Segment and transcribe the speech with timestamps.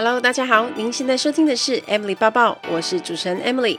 [0.00, 3.76] Hello，大家好，您现在收听的是 Emily 抱抱，我是主持人 Emily。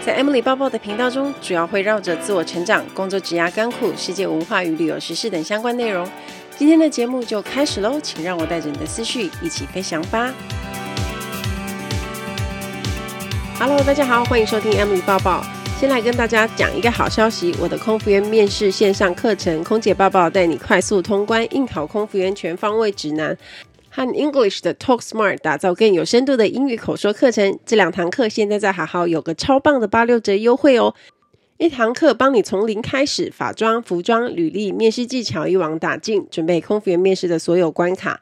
[0.00, 6.08] 在 Emily 抱抱的频道中，主要会绕着自我成长、工作、职涯、干苦、世界文化与旅游时事等相关内容。
[6.56, 10.32] 今天的节目就开始喽，请让我带着你的思绪一起飞翔吧。
[13.58, 15.44] Hello，大家好，欢迎收听 Emily 抱抱。
[15.80, 23.36] 先来跟大家讲一个好消息，我的空服员面试线上课程《空姐抱抱》带你快速通关应考空服员全方位指南
[23.96, 27.58] 和 English 的 Talk Smart 打造更有深度的英语口说课程。
[27.64, 30.94] 这两堂课现在在好好有个超棒的八六折优惠哦！
[31.56, 38.20] 一堂课帮你从零开始，法装、服装、履历、面试技巧一网打尽，准备空服员面试的所有关卡。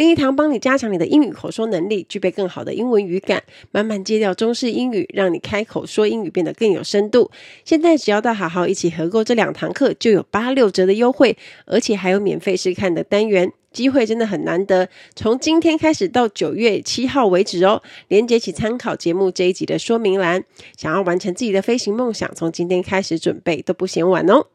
[0.00, 7.30] 另一堂帮你加强你的英语口说能力，具备更好的英文语感，慢慢戒掉中式英语，让你开口说英语变得更有深度。
[7.66, 11.36] 现在只要到好好一起合购这两堂课，就有八六折的优惠，
[11.66, 14.88] 而且还有免费试看的单元，机会真的很难得。
[15.14, 20.42] 从今天开始到九月七号为止哦，连接起参考节目这一集的说明栏。
[20.78, 24.46] 想要完成自己的飞行梦想，从今天开始准备都不嫌晚哦。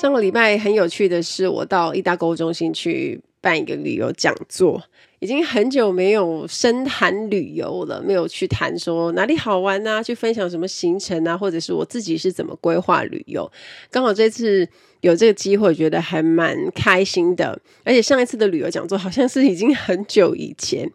[0.00, 4.82] 上个礼拜很有趣的是，我到义大购物中心去办一个旅游讲座。
[5.20, 13.50] 已经很久没有深谈旅游了，没有去谈说哪里好玩啊，去分享什么行程啊，或者是我自己是怎么规划旅游。
[13.90, 14.66] 刚好这次
[15.02, 17.58] 有这个机会，觉得还蛮开心的。
[17.84, 20.90] 而且上一次的旅游讲座好像是已经很久以前。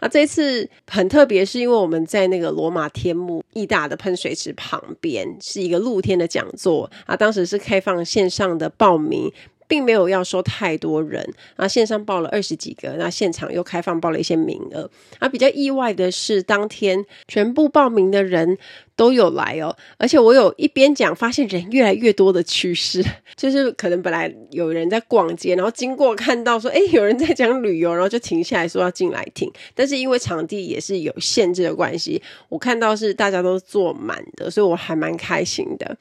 [0.00, 7.16] 啊，这次很特别，是因为我们在那个罗马天幕意大的喷水池旁边，是一个露天的讲座啊。
[7.16, 9.32] 当时是开放线上的报名。
[9.72, 14.90] 并没有要收太多人，啊，线上报了二十几个，那现场又开放报了一些名额。
[15.18, 18.58] 啊，比较意外的是，当天全部报名的人
[18.94, 23.02] 都有来哦，而且我有一边讲，发现人越来越多的趋势，
[23.34, 29.50] 就是可能本来有人在逛街，然后经过看到说，诶，有人在讲旅游，然后就停下来说要进来听。
[29.74, 35.96] 但是因为场地也是有限制的关系，我看到是大家都坐满的，所以我还蛮开心的。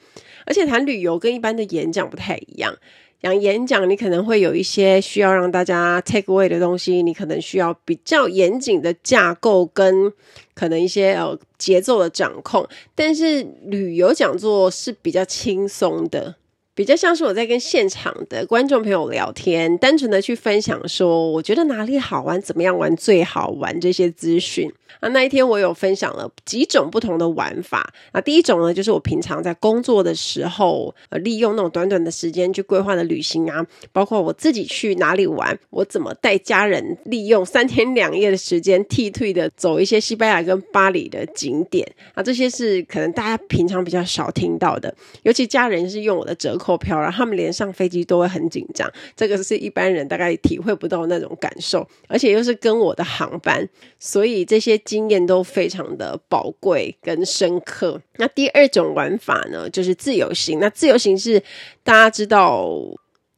[0.46, 2.76] 而且谈旅游跟一般的演讲不太一样。
[3.22, 10.12] 讲演讲，你可能会有一些需要让大家 take away 的东西，你可能需要比较严谨的架构跟
[10.56, 16.36] 可能一些呃节奏的掌控，但是旅游讲座是比较轻松的。
[16.74, 25.08] 比较像是我在跟现场的观众朋友聊天，单纯的去分享说，我觉得哪里好玩，怎么样玩最好玩这些资讯啊。
[25.10, 28.20] 那一天我有分享了几种不同的玩法啊。
[28.20, 42.24] 第一种呢，就是我平常在工作的时候，呃，利用那种短短的时间去规划的旅行啊，包括我自己去哪里玩，我怎么带家人利用三天两夜的时间，替退的走一些西班牙跟巴黎的景点啊。
[42.24, 44.94] 这些是可能大家平常比较少听到的，
[45.24, 46.72] 尤其家人是用我的折扣。
[46.82, 53.68] 票，然后他们连上飞机都会很紧张，这个是一般人大概体会不到那种感受，而且又是跟我的航班，
[54.00, 58.02] 所以这些经验都非常的宝贵跟深刻。
[58.18, 60.60] 那第二种玩法呢，就是自由行。
[60.60, 61.42] 那自由行是
[61.84, 62.70] 大家知道。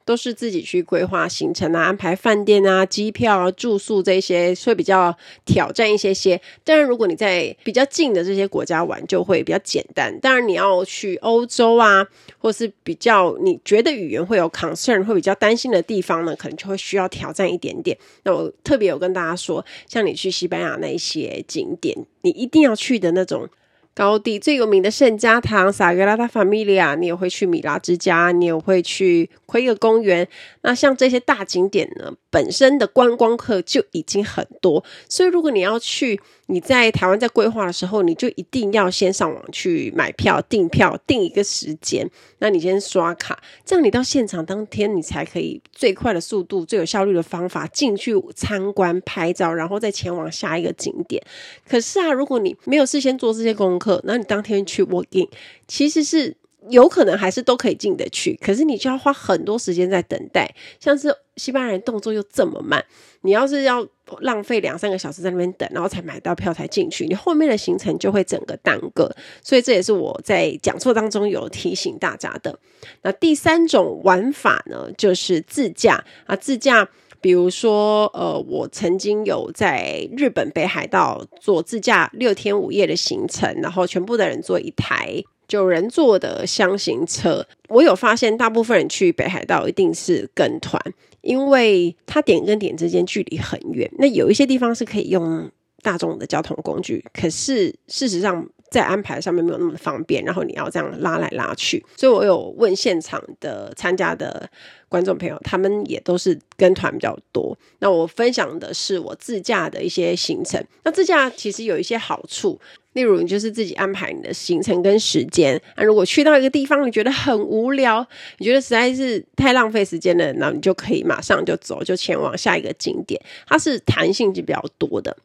[0.06, 5.16] 都是自己去规划行程啊，安排饭店啊、机票啊、住宿这些，会比较
[5.46, 6.40] 挑战一些些。
[6.64, 10.20] 当然，如果你在比较近的这些国家玩，就会比较简单。
[10.20, 12.06] 当然，你要去欧洲啊，
[12.38, 17.98] 或是比较你觉得语言会有 concern、会比较担心的地方呢，可能就会需要挑战一点点。
[18.24, 23.48] 那我特别有跟大家说，像你去西班牙那一些景点，你一定要去的那种。
[23.96, 30.28] 高地最有名的圣家堂萨格拉达法米利亚，你也会去米拉之家，你也会去奎尔公园。
[30.62, 42.10] 那像这些大景点呢，本身的观光客就已经很多，所以如果你要去，你在台湾在规划的时候，你就一定要先上网去买票、订票、订一个时间。
[42.40, 51.24] 那你先刷卡，这样你到现场当天，你才可以最快的速度、最有效率的方法进去参观、拍照，然后再前往下一个景点。
[51.68, 55.30] 可是啊，如果你没有事先做这些功课，那你当天去 walking
[55.68, 56.36] 其实是。
[56.70, 60.50] 有可能还是都可以进得去，可是你就要花很多时间在等待。
[60.80, 62.84] 像是西班牙人动作又这么慢，
[63.22, 63.86] 你要是要
[64.20, 69.12] 浪费两三个小时在那边等，然后才买到票才进去，你后面的行程就会整个耽搁。
[69.42, 72.58] 所以这也是我在讲座当中有提醒大家的。
[73.02, 76.88] 那第三种玩法呢，就是自驾啊，自驾，
[77.20, 85.24] 比如说呃，我曾经有在日本北海道做自驾六天五夜的行程，然后全部的人坐一台。
[85.46, 90.82] 九人座的厢型车，我有发现，大部分人去北海道一定是跟团，
[91.24, 93.92] 因为它点跟点之间距离很远。
[93.98, 95.50] 那有一些地方是可以用
[95.82, 101.86] 大众的交通工具，可是事实上在安排上面没有那么方便，然后你要这样拉来拉去。
[101.96, 104.50] 所以我有问现场的参加的
[104.90, 107.56] 观众朋友，他们也都是跟团比较多。
[107.78, 110.60] 那我分享的是我自驾的一些行程。
[110.84, 112.60] 那自驾其实有一些好处。
[112.94, 115.60] 例如，你就是自己安排你的行程跟时间。
[115.76, 123.20] 那如果去到一个地方，你觉得很无聊，你觉得实在是太浪费时间了，那你就可以马上就走，就前往下一个景点。
[123.48, 125.18] 它是弹性是比较多的。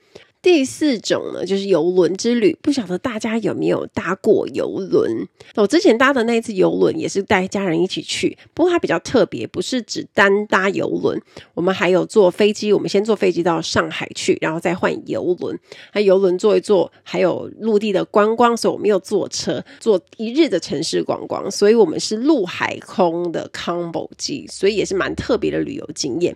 [0.49, 2.57] 第四种呢，就是游轮之旅。
[2.63, 5.29] 不晓得大家有没有搭过游轮？
[5.57, 11.21] 我之前搭的那一次游轮也是带家人一起去，不过它比较特别，不是只单搭游轮，
[11.53, 12.73] 我们还有坐飞机。
[12.73, 15.55] 我们先坐飞机到上海去，然后再换游轮。
[15.93, 21.51] 那游轮坐一坐，还有陆地的观光，所以我们又坐车，坐一日的城市观光。
[21.51, 26.35] 所以我们是陆海空的 combo 机，所以也是蛮特别的旅游经验。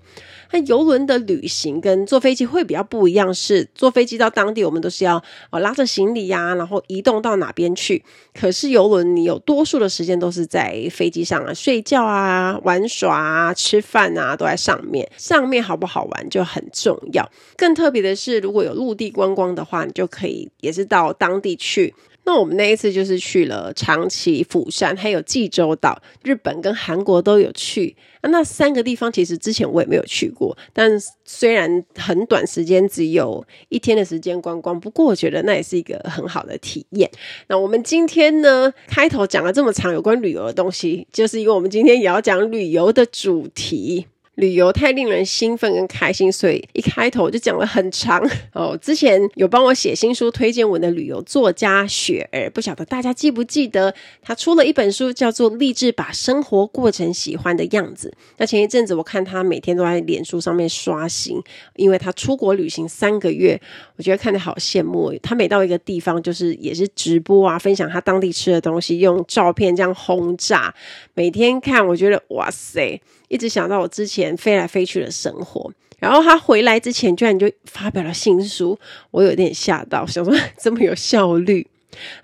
[0.50, 5.22] 那游轮的旅行跟坐飞机会比较不一样，是坐飞飞机到当地，我们都是要
[5.52, 8.02] 哦拉着行李呀、然后移动到哪边去。
[8.34, 15.08] 可是游轮，你有多数的时间都是在飞机上啊，睡觉啊、玩耍啊、吃饭啊，都在上面。
[15.16, 17.30] 上面好不好玩就很重要。
[17.56, 21.94] 更特别的是，如果有陆地观光的话，你就可以也是到当地去。
[22.24, 27.96] 那我们那一次就是去了长崎、釜山，还有济州岛，日本跟韩国都有去。
[28.22, 30.88] 那三个地方其实之前我也没有去过，但
[31.24, 37.10] 虽然很短时间，只有一天的时间观光，不过我觉得那也是一个很好的体验。
[37.48, 44.06] 那我们今天呢，开头讲了这么长有关旅游的东西，就是因为我们今天也要讲旅游的主题。
[44.36, 48.18] 旅游太令人兴奋跟开心，所以一开头就讲了很长
[48.54, 48.76] 哦。
[48.80, 58.08] 之前有帮我写新书推荐文的旅游作家雪儿，不晓得大家记不记得，他出了一本书叫做《励志把生活过成喜欢的样子》。
[58.38, 61.38] 那前一阵子我看他每天都在脸书上面刷新，
[61.76, 63.60] 因为他出国旅行三个月，
[63.96, 65.12] 我觉得看得好羡慕。
[65.22, 70.74] 他每到一个地方，就是也是直播啊，分享他当地吃的东西，用照片这样轰炸。
[71.12, 72.98] 每天看，我觉得哇塞。
[73.32, 78.78] 一直想到我之前飞来飞去的生活，然后他回来之前居然就发表了新书，
[79.10, 81.66] 我有点吓到，想说 这么有效率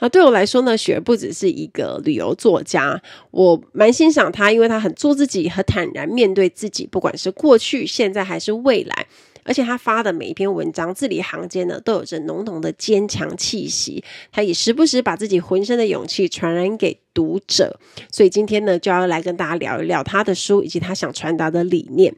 [0.01, 0.07] 啊！
[0.07, 3.01] 对我来说呢，雪不只是一个旅游作家，
[3.31, 9.07] 我蛮欣赏他，因为他很做自己，很坦然面对自己，不管是过去、现在还是未来。
[9.49, 14.05] 而且他发的每一篇文章，字里行间呢，都有着浓浓的坚强气息。
[14.31, 17.81] 他也时不时把自己浑身的勇气传染给读者。
[18.13, 22.15] 所以今天呢，就要来跟大家聊一聊他的书以及他想传达的理念。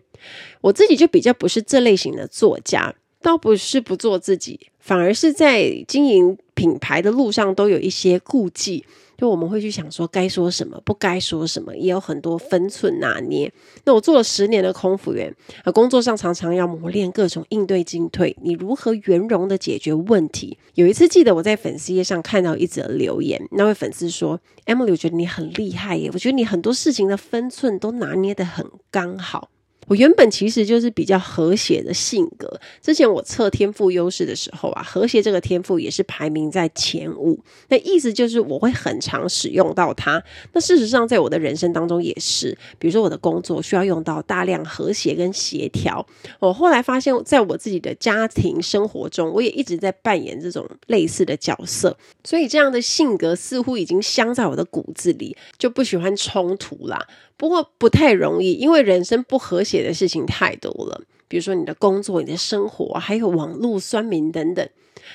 [0.61, 2.93] 我自己就比较不是这类型的作家，
[3.23, 8.85] 倒不是不做自己，反而是在经营品牌的路上都有一些顾忌。
[9.21, 13.53] 就我们会去想说该说什么，不该说什么，也有很多分寸拿捏。
[13.85, 15.31] 那我做了十年的空服员，
[15.63, 20.57] 啊工作上常常要磨练各种应对进退，你如何圆融的解决问题？
[20.73, 29.51] 有一次记得我在粉丝页上看到一则留言，那位粉丝说：“Emily，我觉得你很厉害耶，我觉得你很多事情的分寸都拿捏得很刚好。”
[29.89, 32.61] 我原本其实就是比较和谐的性格。
[32.81, 37.43] 之前我测天赋优势的时候啊，和谐这个天赋也是排名在前五。
[37.69, 40.23] 那意思就是我会很常使用到它。
[40.53, 46.07] 那事实上，在我的人生当中也是，比如说我的工作需要用到大量和谐跟协调。
[46.39, 51.97] 我后来发现，在我自己的家庭生活中，我也一直在扮演这种类似的角色。
[52.23, 57.05] 所以这样的性格似乎已经镶在我的骨子里，就不喜欢冲突啦。
[57.41, 61.01] 不过不太容易，因为人生不和谐的事情太多了。
[61.27, 64.69] 比如说你的工作、你的生活，还有网络酸民等等。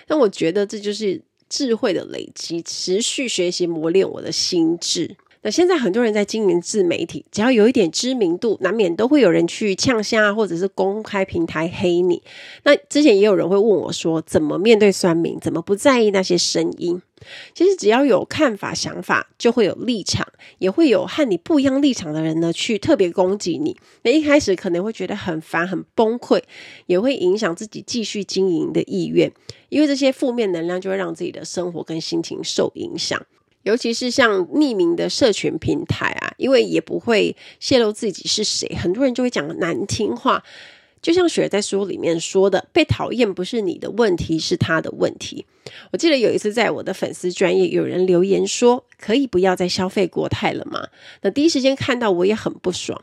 [0.08, 5.16] 那我觉得这就是智慧的累积，持续学习磨练我的心智。
[5.46, 12.20] 那现在很多人在经营自媒体，只要有一点知名度，难免都会有人去呛声，或者是公开平台黑你。
[12.64, 15.40] 那之前也有人会问我说，怎么面对酸民？
[15.40, 17.00] 怎么不在意那些声音？
[17.54, 23.78] 其实只要有看法、想法，就会有立场，也会有和你不一样立场的人呢，去特别攻击你。
[24.02, 26.42] 那一开始可能会觉得很烦、很崩溃，
[26.88, 29.32] 也会影响自己继续经营的意愿，
[29.70, 33.24] 因为这些负面能量就会让自己的生活跟心情受影响。
[33.66, 40.44] 尤其是像匿名的社群平台啊，因为也不会泄露自己是谁，很多人就会讲难听话。
[41.02, 45.46] 就像雪在书里面说的，被讨厌不是你的问题，是他的问题。
[45.92, 50.88] 我记得有一次在我的粉丝专业，有人留言说：“可以不要再消费国泰了吗？”
[51.22, 53.00] 那第一时间看到，我也很不爽。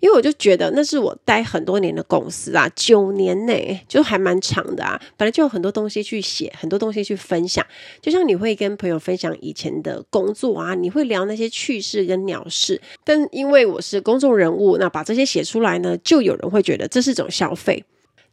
[0.00, 7.64] 因为我就觉得那是我待很多年的公司啊，九年内就还蛮长的啊，本来就有很多东西去写，很多东西去分享。
[8.00, 17.84] 就像你会跟朋友分享以前的工作啊，你会聊那些趣事跟鸟事，但因为我是公众人物，那把这些写出来呢，就有人会觉得这是一种消费。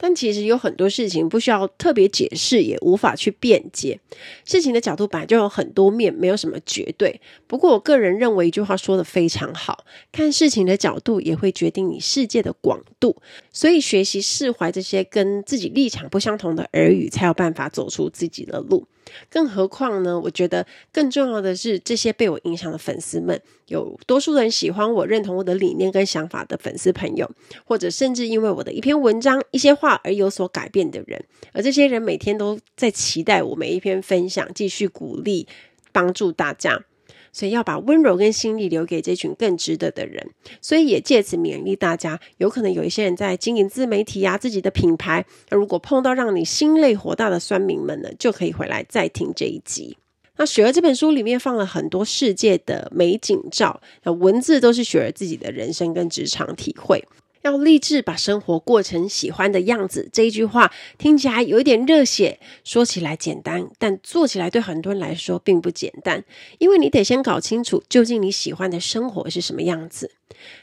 [0.03, 3.99] 但其实有很多事情不需要特别解释，也无法去辩解。
[4.43, 7.21] 事情的角度本来就有很多面，没有什么绝对。
[7.45, 13.15] 不过我个人认为一句话说的非常好：看事情的角度也会决定你世界的广度。
[13.51, 18.87] 所以学习释怀这些跟自己立场不相同的耳语，才有办法走出自己的路。
[19.29, 20.19] 更何况呢？
[20.19, 27.29] 我觉得更重要的是，这些被我影响的粉丝们，有多数人喜欢我、认同我的理念跟想法的粉丝朋友，
[27.65, 35.47] 或者甚至因为我的一篇文章、一些话而有所改变的人，而这些人每天都在期待我每一篇分享，继续鼓励、
[35.91, 36.83] 帮助大家。
[37.31, 42.19] 所以要把温柔跟心力留给这群更值得的人，所以也借此勉励大家。
[42.37, 49.97] 有可能有一些人在经营自媒体呀，自己的品牌，那如果碰到让你心累火大的酸民们呢，就可以回来再听这一集。
[50.37, 57.03] 那雪儿这本书里面放了很多世界的美景照，那文字都是雪儿自己的人生跟职场体会。
[57.41, 66.23] 要立志把生活过成喜欢的样子，这一句话听起来有一点热血，说起来简单，但做起来对很多人来说并不简单。
[66.59, 70.11] 因为你得先搞清楚究竟你喜欢的生活是什么样子，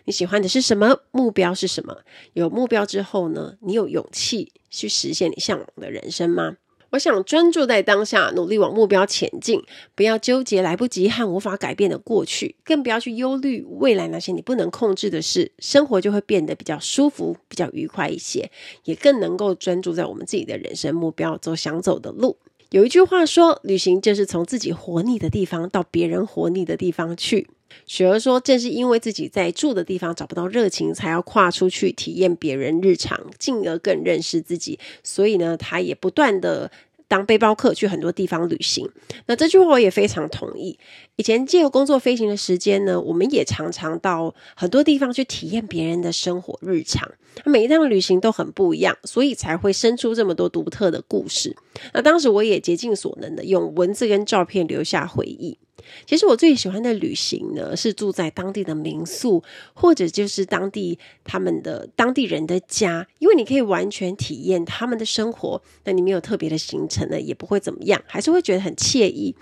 [0.04, 1.98] 你喜欢的是什么，目标是什么。
[2.32, 6.56] 有目标之后呢，你有勇气去实现你向往的人生吗？
[6.90, 9.62] 我想专注在当下，努力往目标前进，
[9.94, 18.50] 不要纠结来不及和无法改变的过去，更不要去忧虑未来那些你不能控制的事，生活就会变得比较舒服、比较愉快一些，
[18.84, 22.38] 也更能够专注在我们自己的人生目标，走想走的路。
[22.70, 27.48] 有一句话说，旅行就是从自己活腻的地方到别人活腻的地方去。
[27.86, 34.78] 雪儿说，正是因为自己在住的地方找不到热情，才要跨出去体验别人日常，进而更认识自己。
[35.02, 36.70] 所以呢，他也不断的
[37.06, 38.88] 当背包客去很多地方旅行。
[39.26, 40.78] 那这句话我也非常同意。
[41.18, 47.10] 以前借由工作飞行的时间呢，我们也常常到很多地方去体验别人的生活日常。
[47.44, 51.56] 每一趟旅行都很不一样，所以才会生出这么多独特的故事。
[51.92, 55.58] 那当时我也竭尽所能的用文字跟照片留下回忆。
[56.06, 65.62] 其实我最喜欢的旅行呢，是住在当地的民宿，或者就是当地他们的当地人的家，因为你可以完全体验他们的生活。
[65.84, 69.34] 那你没有特别的行程呢，也不会怎么样，还是会觉得很惬意。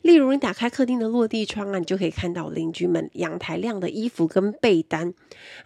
[0.00, 5.12] 例如，你打开客厅的落落地窗啊，你就可以看到邻居们阳台晾的衣服跟被单。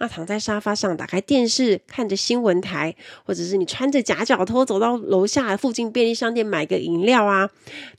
[0.01, 2.95] 那躺在沙发上，打开电视看着新闻台，
[3.25, 7.49] 或者是你穿着夹脚拖走到楼下附近便利商店买个饮料啊，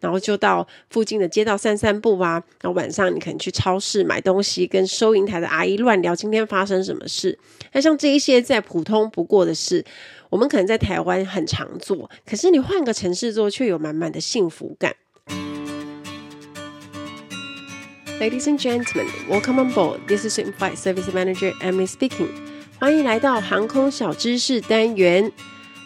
[0.01, 2.19] 然后就到附近的街道散散步。
[2.19, 7.37] 啊，然后晚上你可能去超市买东西，跟收银台的阿姨乱聊今天发生什么事。
[7.71, 9.85] 那像这一些再普通不过的事，
[10.29, 14.95] 我们可能在台湾很常做，可是你换个城市做，却有满满的幸福感。
[18.17, 19.99] Ladies and gentlemen, welcome on board.
[20.07, 22.29] This is In-Flight Service Manager Emily speaking.
[22.79, 25.29] 欢迎来到航空小知识单元。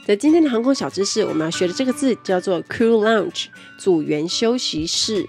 [0.05, 3.47] 在今天的航空小知识，我们要学的这个字叫做 Crew Lounge，
[3.79, 5.27] 组员休息室。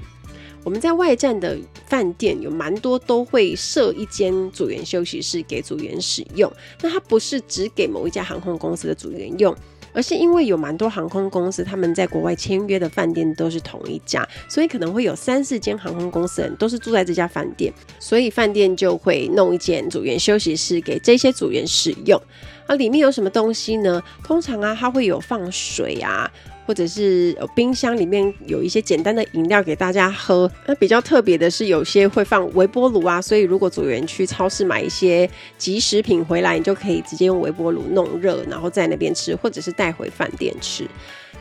[0.62, 6.52] 我们在外站的饭店有蛮多都会设一间组员休息室给组员使用。
[6.83, 9.57] 那它不是只给某一家航空公司的组员用，
[9.92, 22.20] 而是因为有蛮多航空公司他们在国外签约的饭店都是同一家，所以可能会有三四间航空公司人都是住在这家饭店，所以饭店就会弄一间组员休息室给这些组员使用。
[22.66, 24.00] 啊里面有什么东西呢？
[24.23, 26.30] 通常啊，它会有放水啊。
[26.67, 30.50] 或者是冰箱里面有一些简单的饮料给大家喝。
[30.67, 40.87] 那比较特别的是，有些会放微波炉啊，所以如果组员去超市买一些即食品回来，你就可以直接用微波炉弄热，然后在那边吃，或者是带回饭店吃。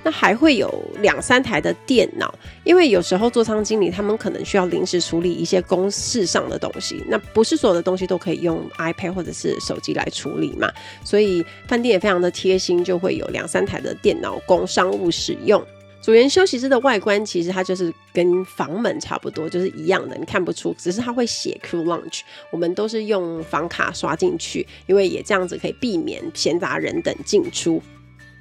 [0.04, 10.72] 那还会有两三台的电脑，因为有时候座舱经理他们可能需要临时处理一些公事上的东西，那不是所有的东西都可以用 iPad 或者是手机来处理嘛，
[11.04, 15.64] 所以饭店也非常的贴心，就会有两三台的电脑供商务使用。
[16.02, 27.84] 组员休息室的外观其实它就是跟房门差不多，就是一样的，你看不出，只是它会写 Crew Lounge，我们都是用房卡刷进去，因为也这样子可以避免闲杂人等进出。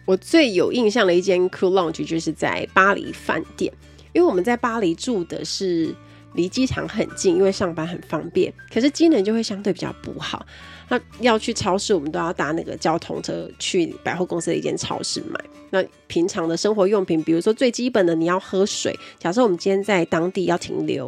[0.09, 3.71] 我最有印象的一间 Cool Lounge 就是在巴黎饭店，
[4.15, 5.95] 因为我们在巴黎住的是
[6.33, 10.47] 离机场很近，因为上班很方便，可是机能就会相对比较不好。
[10.89, 15.39] 那要去超市，我们都要搭那个交通车去百货公司的一间超市买。
[15.71, 18.99] 那平常的生活用品，比如说最基本的，你要喝水。
[19.19, 21.07] 假设我们今天在当地要停留，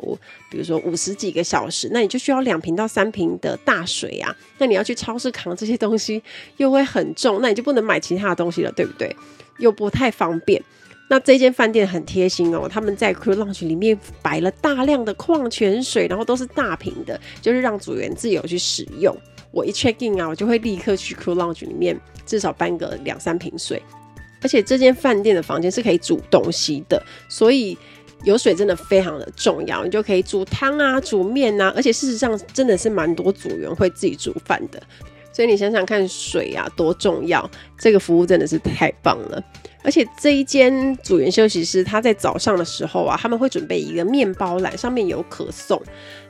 [0.51, 4.37] 比如说五十几个小时，那你就需要两瓶到三瓶的大水啊。
[4.59, 6.23] 那你要去超市扛这些东西，
[6.59, 9.17] 又会很重，那你就不能买其他的东西了，对不对？
[9.59, 10.63] 又不太方便。
[11.09, 19.17] 那这间饭店很贴心哦，他们在 Crew Lounge 里面摆了大量的矿泉水，然后都是大瓶的，就是让组员自由去使用。
[19.53, 23.83] 我一 check in 啊，我就会立刻去 Cool Lounge 里面至少搬个两三瓶水。
[24.43, 27.77] 而且这间饭店的房间是可以煮东西的，所以
[28.25, 29.85] 有水真的非常的重要。
[29.85, 34.83] 你就可以煮汤啊、煮面啊，而且事实上真的是蛮多组员会自己煮饭的。
[35.33, 39.45] 所以你想想看，水啊多重要，这个服务真的是太棒了。
[39.83, 45.81] 而且这一间组员休息室，他在早上的时候啊，他们会准备一个面包篮，上面有可颂，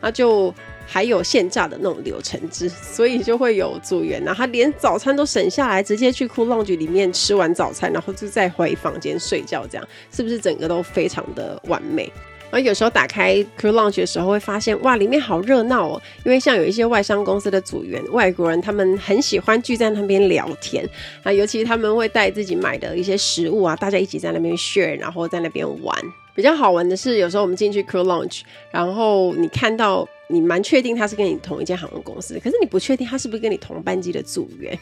[0.01, 0.55] 那就
[0.87, 12.11] 还有现榨的那种柳橙汁，所以就会有组员，啊他连早餐都省下来，直接去 Cool Lounge 里面吃完早餐，然后就再回房间睡觉，这样是不是整个都非常的完美？
[12.51, 16.03] 然后有时候打开 Cool Lounge 的时候，会发现哇，里面好热闹哦！
[16.25, 20.89] 因为像有一些外商公司的组员，外国人他们很喜欢聚在那边聊天
[21.23, 25.97] 啊，尤其他们会带自己买的一些食物啊，大家一起在那边 share，然后在那边玩。
[26.35, 28.41] 比较好玩的是，有时候我们进去 Cool Lounge，
[28.71, 34.77] 然后你看到你蛮确定他是跟你同一间航空公司，可是你不确定他是不是跟你同班机的组员。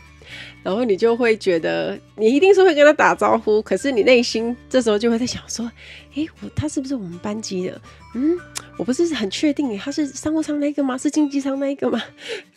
[0.63, 5.71] 然后你就会觉得，你一定是会跟他打招呼，可是你内心这时候就会在想说，
[6.15, 7.81] 诶，我他是不是我们班级的？
[8.15, 8.37] 嗯，
[8.77, 10.97] 我不是很确定，他是商务舱那个吗？
[10.99, 12.03] 是经济舱那一个吗？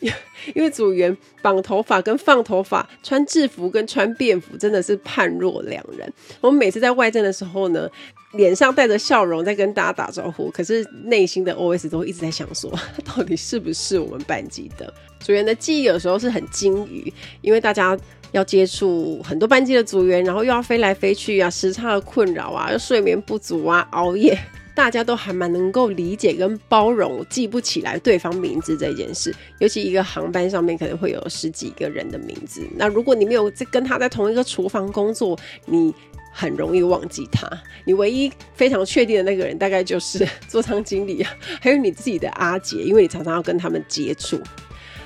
[0.54, 6.12] 因为组员绑头发跟放头发，穿制服跟穿便服真的是判若两人。
[6.40, 7.88] 我们每次在外站的时候呢，
[8.32, 12.72] 脸上带着笑容在跟大家打招呼，可是内心的 OS 都一直在想说，
[13.04, 14.92] 到底是不是我们班级的？
[15.20, 17.12] 组员的记忆有时候是很金鱼，
[17.42, 17.96] 因为大家
[18.32, 24.36] 要接触很多班级的组员，然后又要飞来飞去啊，时差的困扰啊，又睡眠不足啊，熬夜，
[24.74, 29.34] 大家都还蛮能够理解跟包容记不起来对方名字这件事。
[29.58, 35.94] 尤其一个航班上面可能会有十几个人的名字，那如果你没有跟他在同一个厨房工作，你
[36.32, 37.46] 很容易忘记他。
[37.84, 44.40] 你唯一非常确定的那个人，大概就是座舱经理啊，还有你自己的阿姐，因为你常常要跟他们接触。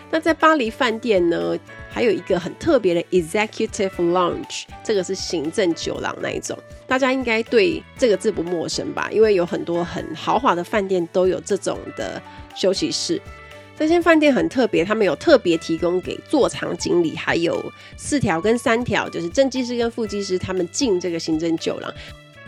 [0.08, 1.58] 那在巴黎饭店呢，
[1.96, 6.54] 还有一个很特别的 Executive Lounge，这个是行政酒廊那一种，
[6.86, 9.08] 大家应该对这个字不陌生吧？
[9.10, 12.20] 因为有很多很豪华的饭店都有这种的
[12.54, 13.18] 休息室。
[13.78, 21.90] 这间饭店很特别，他们有特别提供给座舱经理，还有四条跟三条，就是正机师跟副机师，他们进这个行政酒廊。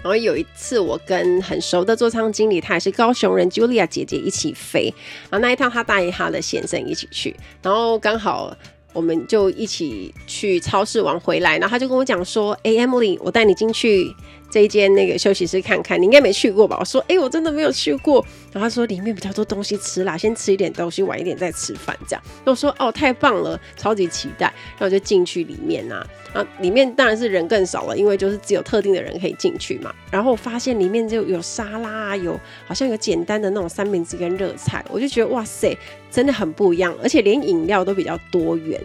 [0.03, 4.93] 然后有一次，我跟很熟的座舱经理，他也是高雄人，Julia 姐姐一起飞。
[5.31, 8.55] 然后那一趟，他带他的先生一起去，然后刚好
[8.99, 11.57] 我们就一起去超市玩回来。
[11.57, 14.13] 然后他就跟我讲说：“哎，Emily，我带你进去。”
[14.51, 16.77] 这一间那个休息室看看，你应该没去过吧？
[16.81, 18.25] 我说，哎、我真的没有去过。
[18.53, 22.23] 然后他说里面比较多东西吃啦，先吃一点东西，晚一点再吃饭这样。
[22.45, 24.47] 我说哦，太棒了，超级期待。
[24.47, 29.95] 然后我就进去里面呐，啊，里面当然是人更少了，因为就是只有特定的人可以进去嘛。
[30.11, 35.77] 然后我发现里面就有沙拉，有好像有简单的那种三明治跟热菜，我就觉得哇塞，
[36.11, 38.81] 真的很不一样，而且连饮料都比较多元。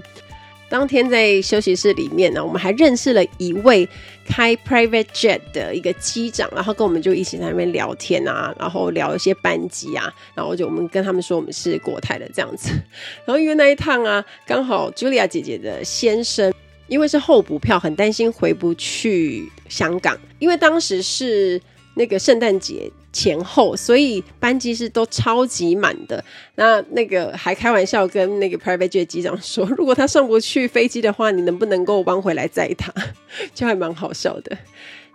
[0.70, 3.88] 当天在休息室里面呢，我们还认识了一位
[4.26, 12.70] 开 private jet 的一个机长，然后跟我们就一起在那边聊天啊，然后聊一些班机啊，然后就我们跟他们说我们是国泰的这样子，
[13.26, 16.54] 然后因为那一趟啊，刚好 Julia 姐姐的先生
[16.88, 21.62] 因为是候补票，很担心回不去香港，因为当时是
[21.96, 22.92] 那个圣诞节。
[23.14, 26.22] 前后，所以班机是都超级满的。
[26.56, 32.92] 那那个还开玩笑跟那个 private jet 机长说，如果他上不去飞机的话，你能不能够帮回来载他？
[33.54, 34.58] 就还蛮好笑的。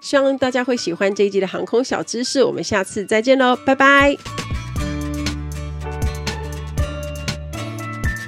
[0.00, 2.42] 希望大家会喜欢这一集的航空小知识。
[2.44, 4.16] 我们下次再见喽，拜拜。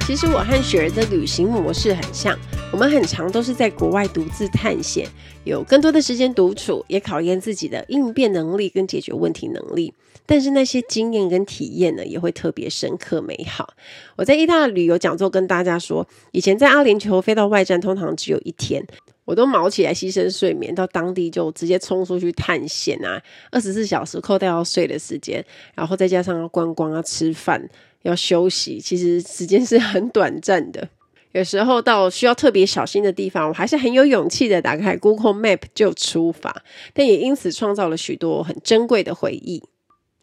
[0.05, 2.37] 其实我和雪儿的旅行模式很像。
[2.73, 5.05] 我们很常都是在国外独自探险，
[5.43, 9.93] 有更多的时间独处，也考验自己的应变能力跟解决问题能力。
[10.25, 13.75] 但是那些经验跟体验呢，也会特别深刻美好。
[14.17, 18.87] 我在意大利旅游讲座跟大家说，以前在阿联酋飞到外站，通常只有一天，
[19.25, 27.69] 我都卯起来牺牲睡眠，到当地就直接冲出去探险啊，二十四小时扣掉要睡的时间，然后再加上要观光啊、吃饭、
[28.03, 30.89] 要休息，其实时间是很短暂的。
[31.33, 36.63] 有时候到需要特别小心的地方，我还是很有勇气的打开 Google Map 就出发，
[36.93, 39.63] 但也因此创造了许多很珍贵的回忆。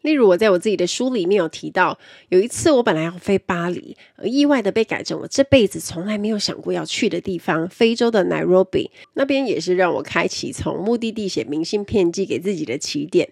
[0.02, 8.90] 例如，我在我自己的书里面有提到，有一次我本来要飞巴黎，意外的被改成我这辈子从来没有想过要去的地方——非洲的 Nairobi。
[9.14, 13.28] 那边也是让我开启从目的地写明信片寄给自己的起点。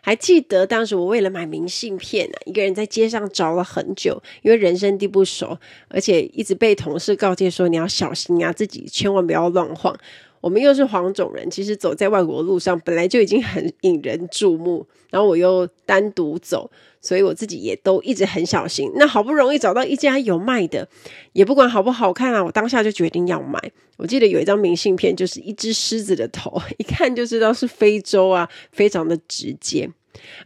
[0.00, 9.98] 还记得当时我为了买明信片呢，一个人在街上找了很久，因为人生地不熟，而且一直被同事告诫说你要小心啊，自己千万不要乱晃。
[10.44, 18.92] 我们又是黄种人，其实走在外国路上本来就已经很引人注目，然后我又单独走，所以我自己也都一直很小心。
[18.96, 20.86] 那好不容易找到一家有卖的，
[21.32, 23.58] 也不管好不好看啊，我当下就决定要买。
[23.96, 29.90] 我记得有一张明信片，就是一只狮子的头， 一看就知道是非洲啊，非常的直接。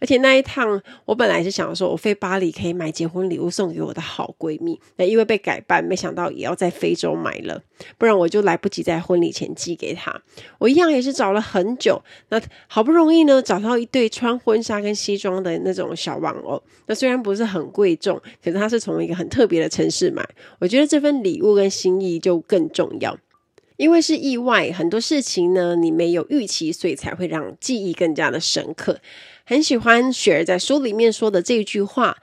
[0.01, 4.79] 而且那一趟，我本来是想说，我飞巴黎可以买结婚礼物送给我的好闺蜜。
[4.97, 7.63] 那因为被改办，没想到也要在非洲买了，
[7.97, 10.23] 不然我就来不及在婚礼前寄给她。
[10.59, 16.63] 我一样也是找了很久，那好不容易呢，找到一对穿婚纱跟西装的那种小玩偶。
[16.87, 20.27] 那虽然不是很贵重，可是它是从一个很特别的城市买。
[20.59, 23.17] 我觉得这份礼物跟心意就更重要，
[23.77, 28.99] 因为是意外，很多事情呢，你没有预期，所以才会让记忆更加的深刻。
[29.49, 32.19] 很喜欢雪儿在书里面说的这句话：“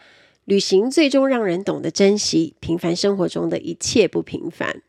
[0.46, 4.84] 旅行最终让人懂得珍惜平凡生活中的一切不平凡。”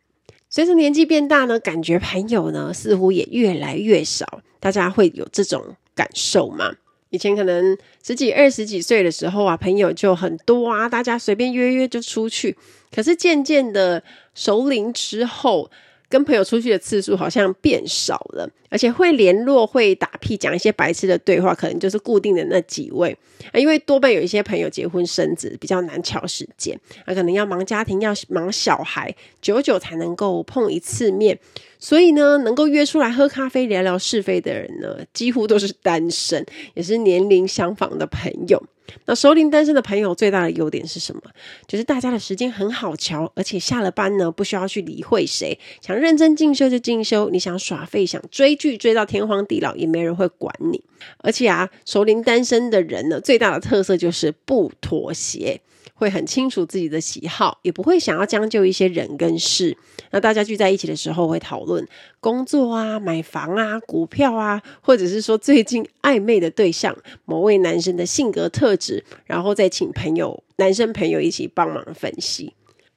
[0.50, 4.42] 随着年纪变大呢，感觉朋友呢似乎也越来越少。
[4.60, 6.74] 大家会有这种感受吗？
[7.08, 12.54] 以前可能十几、二十几岁的时候啊，朋友就很多啊，大家随便约约就出去。
[12.94, 14.02] 可是渐渐的
[14.34, 15.70] 熟龄之后，
[16.08, 23.16] 跟朋友出去的次数好像变少了，而且会联络、会打屁、讲一些白痴的对话，可能就是固定的那几位。
[23.52, 31.38] 啊，因为多半有一些朋友结婚生子，比较难巧时间，啊，可能要忙家庭、要忙小孩，久久才能够碰一次面。
[31.78, 38.62] 所以呢，能够约出来喝咖啡、聊聊是非的人呢，几乎都是单身，也是年龄相仿的朋友。
[39.06, 41.22] 那熟龄单身的朋友最大的优点是什么？
[41.66, 50.82] 就是大家的时间很好瞧，而且下了班呢，不需要去理会谁，想认真进修就进修，你想耍废、想追剧追到天荒地老，也没人会管你。
[51.18, 55.60] 而且啊，熟龄单身的人呢，最大的特色就是不妥协。
[55.96, 59.76] 会很清楚自己的喜好，也不会想要将就一些人跟事。
[60.10, 61.84] 那大家聚在一起的时候，会讨论
[62.20, 72.52] 工作啊、买房啊、股票啊，或者是说最近暧昧的对象、某位男生的性格特质，然后再请朋友、男生朋友一起帮忙分析。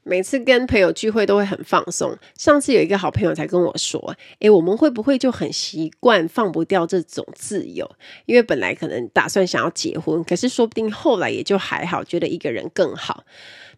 [0.10, 2.18] 每次跟朋友聚会都会很放松。
[2.36, 7.88] 上次有一个好朋友才跟我说：“诶，我们会不会就很习惯放不掉这种自由？
[8.26, 13.24] 因为本来可能打算想要结婚，可是说不定后来也就还好，觉得一个人更好。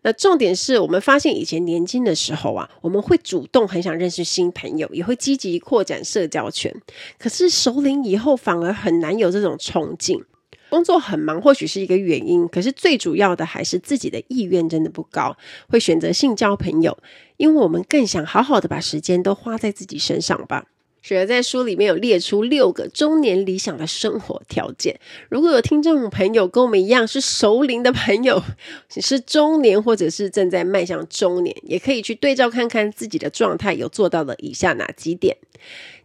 [0.04, 6.74] 那重点是我们发现以前年轻的时候啊，我们会主动很想认识新朋友，也会积极扩展社交圈。
[7.20, 10.24] 可是熟龄以后，反而很难有这种冲劲。”
[10.72, 15.36] 工作很忙，或许是一个原因，可是最主要的还是自己的意愿真的不高，
[15.68, 16.98] 会选择性交朋友，
[17.36, 20.68] 因为我们更想好好的把时间都花在自己身上吧。
[21.04, 28.42] 雪儿在书里面有列出六个中年理想的生活条件，如果有听众朋友跟我们一样是熟龄的朋友，
[28.88, 35.36] 是中年或者是正在迈向中年，也可以去对照看看自己的状态有做到了以下哪几点。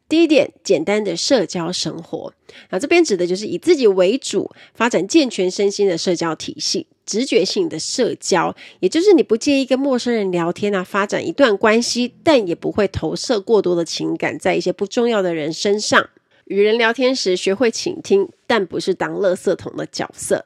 [0.09, 2.33] 第一点，简单的社交生活。
[2.71, 16.09] 那这边指的就是以自己为主，发展健全身心的社交体系，直觉性的社交，也就是你不介意跟陌生人聊天啊，发展一段关系，但也不会投射过多的情感在一些不重要的人身上。
[16.45, 20.45] 与人聊天时，学会倾听，但不是当垃圾桶的角色。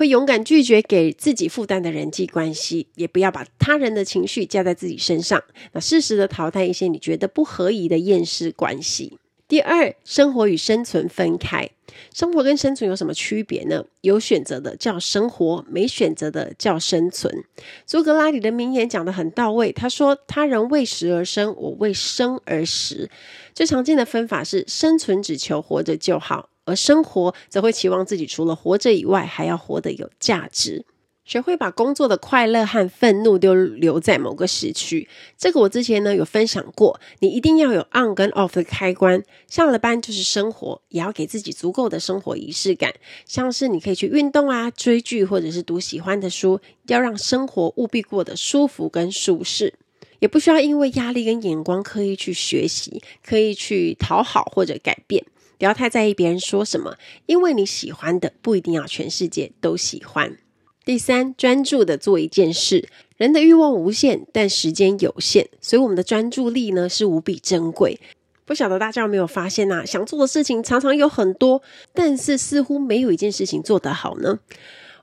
[0.00, 5.44] 会勇敢拒绝给自己负担的人际关系，也不要把他人的情绪加在自己身上。
[5.72, 9.18] 那适时的淘汰一些你觉得不合宜的厌世关系。
[9.46, 11.68] 第二，生活与生存分开。
[12.14, 13.84] 生活跟生存有什么区别呢？
[14.00, 17.44] 有选择的叫生活，没选择的叫生存。
[17.84, 23.10] 苏格拉底的名言讲得很到位，他说：“他人为食而生，我为生而食。”
[23.52, 26.48] 最常见的分法是：生存只求活着就好。
[26.70, 30.86] 而生活则会期望自己除了活着以外，还要活得有价值。
[31.22, 35.08] 学会把工作的快乐和愤怒都留在某个时区。
[35.38, 39.22] 这个我之前呢有分享过，你一定要有 on 跟 off 的开关。
[39.46, 42.92] 下了班就是生活，也要给自己足够的生活仪式感，
[43.26, 49.74] 像是你可以去运动啊、追剧或者是读喜欢的书，要让生活务必过得舒服跟舒适，
[50.18, 55.24] 也不需要因为压力跟眼光刻意去学习、刻意去讨好或者改变。
[55.60, 56.96] 不要太在意别人说什么，
[57.26, 60.38] 因为你喜欢的不一定要全世界都喜欢。
[60.86, 62.88] 第三，专注的做一件事。
[63.18, 68.00] 人的欲望无限，但时间有限，所以我们的专注力呢是无比珍贵。
[68.46, 69.84] 不晓得大家有没有发现啊？
[69.84, 71.60] 想做的事情常常有很多，
[71.92, 74.38] 但是似乎没有一件事情做得好呢。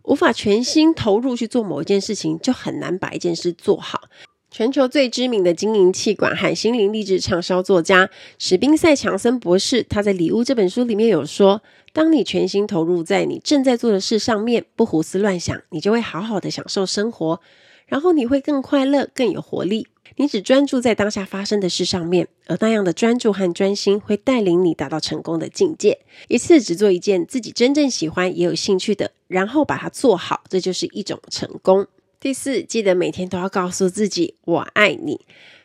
[0.06, 4.10] 无法全心投入去做某一件事情，就很难把一件事做好。
[4.58, 11.62] 全球最知名的经营气管和心灵励志畅销作家史宾塞强森博士，他在《礼物》这本书里面有说：
[11.94, 17.40] 当你全心投入在你正在做的事上面，不胡思乱想，你就会好好的享受生活，
[17.86, 19.86] 然后你会更快乐、更有活力。
[20.16, 26.00] 你只专注在当下发生的事上面，而那样的专注和专心会带领你达到成功的境界。
[26.30, 31.86] 一次只做一件自己真正喜欢也有兴趣的，然后把它做好，这就是一种成功。
[32.20, 35.22] 第四，记得每天都要告诉自己“我爱你”。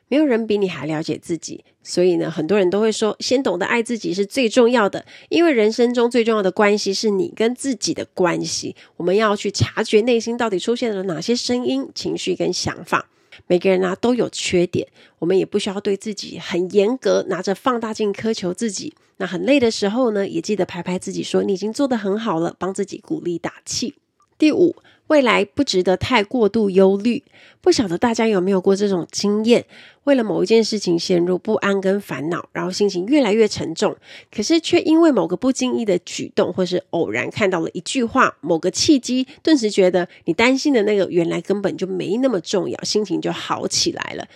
[0.08, 5.06] 没有人比你还了解自己，所以呢，很多人都会说，先懂得爱自己是最重要的。
[5.30, 8.76] 因为人生中最重要的关系是你跟自己的关系。
[8.98, 13.08] 我们要去察觉内心到底出现了哪些声音、情绪跟想法。
[13.46, 14.86] 每个人啊都有缺点，
[15.18, 18.92] 我们也不需要对自己很严格，拿着放大镜苛求自己。
[19.16, 23.94] 那很累的时候呢，也记得拍拍自己，说你已经做得很好了，帮自己鼓励打气。
[24.36, 24.76] 第五。
[25.08, 27.22] 未来不值得太过度忧虑。
[27.60, 29.64] 不晓得大家有没有过这种经验？
[30.04, 33.96] 为了某一件事情陷入不安跟烦恼，然后心情越来越沉重。
[34.34, 44.26] 可是却因为某个不经意的举动，或是偶然看到了一句话，某个契机，顿时觉得你担心的那个原来根本就没那么重要，心情就好起来了。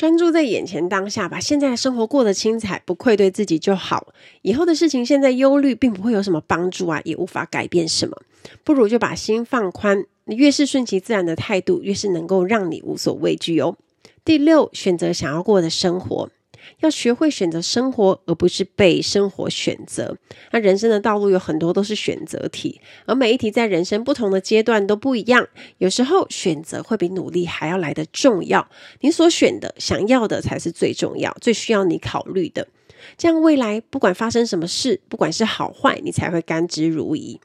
[0.00, 4.14] 专注在眼前当下，把现在的生活过得精彩，不愧对自己就好。
[4.40, 8.16] 以后的事情，现在忧虑并不会有什么帮助啊，也无法改变什么。
[8.64, 13.76] 不如就把心放宽，你越是顺其自然的态度，越是能够让你无所畏惧哦。
[14.24, 16.30] 第六，选择想要过的生活。
[16.78, 20.16] 要学会选择生活，而不是被生活选择。
[20.52, 25.46] 那人生的道路有很多都是选择题，而每一题在人生不同的阶段都不一样。
[25.78, 28.68] 有时候选择会比努力还要来得重要。
[29.00, 32.68] 你所选的、想要的才是最重要、最需要你考虑的。
[33.16, 37.38] 这样未来不管发生什么事，不管是好坏，你才会甘之如饴。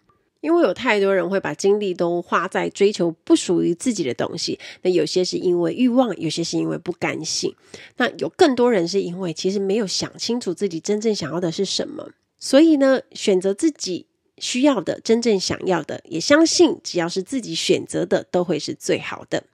[0.45, 7.51] 因为有太多人会把精力都花在追求不属于自己的东西，那有些是因为欲望，有些是因为不甘心，
[7.97, 14.05] 那有更多人是因为其实没有想清楚自己真正想要的是什么，所以呢，选择自己
[14.37, 19.45] 需要的、真正想要的，也相信只要是自己选择的，都会是最好的。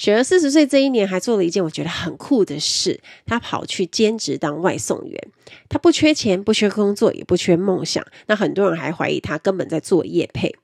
[0.00, 5.28] 雪儿四十岁这一年还做了一件我觉得很酷的事，她跑去兼职当外送员。
[5.68, 8.02] 她不缺钱，不缺工作，也不缺梦想。
[8.26, 10.56] 那很多人还怀疑她根本在做夜配。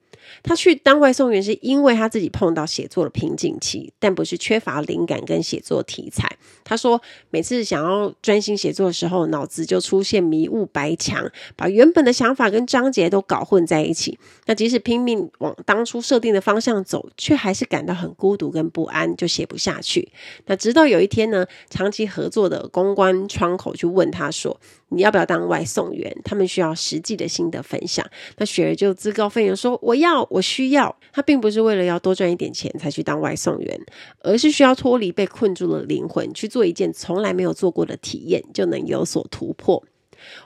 [0.43, 6.37] 他去当外送员是因为他自己碰到写作的瓶颈期，但不是缺乏灵感跟写作题材。
[6.65, 14.19] 他说，每次想要专心写作的时候，脑子就出现迷雾白墙，把原本的想法跟章节都搞混在一起。
[14.47, 20.11] 那即使拼命往当初设定的方向走，却还是感到很孤独跟不安，就写不下去。
[20.47, 24.59] 那直到有一天呢，长期合作的公关窗口去问他说
[24.91, 28.05] ：“你要不要当外送员？”他们需要实际的心得分享。
[28.39, 33.81] 那雪儿就自告奋勇说：“我要。”我需要，他并不是为了要多赚一点钱才去当外送员，
[34.21, 39.83] 而是需要脱离被困住的灵魂，去做一件从来没有做过的体验，就能有所突破。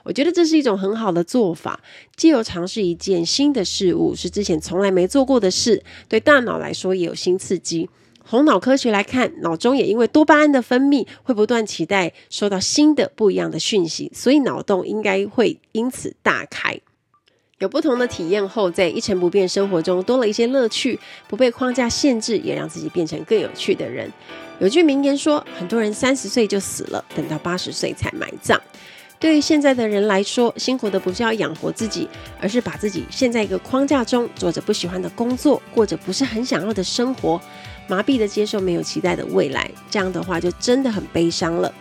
[0.03, 1.81] 我觉得这是一种很好的做法，
[2.15, 7.89] 既有尝试一件新的事物，是之前从来没做过的事，对大脑来说也有新刺激。
[8.31, 16.79] 从脑科学来看，脑中也因为多巴胺的分泌，会不断期待收到新的不一样的讯息，所以脑洞应该会因此大开。
[17.59, 24.09] 有不同的体验后，在一成不变生活中多了一些乐趣，不被框架限制，也让自己变成更有趣的人。
[24.59, 28.57] 有句名言说，很多人三十岁就死了，等到八十岁才埋葬。
[29.19, 32.07] 对于现在的人来说，辛苦的不是要养活自己，
[32.39, 37.39] 而是把自己陷在一个框架中，做着不喜欢的工作，过着不是很想要的生活，
[37.91, 39.69] 麻痹的接受没有期待的未来。
[39.89, 41.71] 这样的话，就真的很悲伤了。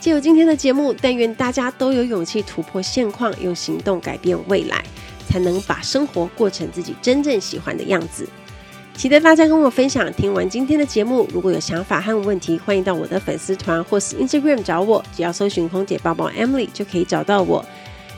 [0.00, 4.82] 借由今天的节目，但愿大家都有勇气突破现况，用行动改变未来。
[5.24, 8.28] 才能把生活过成自己真正喜欢的样子。
[8.94, 10.12] 期待大家跟我分享。
[10.12, 17.64] 听完今天的节目，如果有想法和问题，欢迎到我的粉丝团或是 Instagram 找我，只要搜寻“空姐报报 Emily” 就可以找到我。